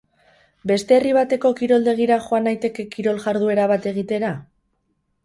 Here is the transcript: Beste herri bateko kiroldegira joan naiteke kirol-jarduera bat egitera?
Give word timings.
Beste 0.69 0.95
herri 0.95 1.11
bateko 1.17 1.51
kiroldegira 1.59 2.17
joan 2.29 2.47
naiteke 2.51 2.87
kirol-jarduera 2.97 3.69
bat 3.73 3.87
egitera? 3.93 4.33